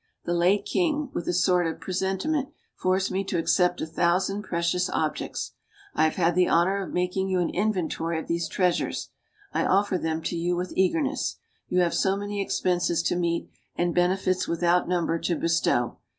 [0.25, 4.89] The late king, with a sort of presentiment, forced me to accept a thousand precious
[4.89, 5.51] objects.
[5.93, 9.09] 1 have had the honor of making you an inventory of these treasures
[9.53, 11.35] I offer them to you with eagerness.
[11.69, 15.99] You have so many expenses to meet, and benefits without number to bestow.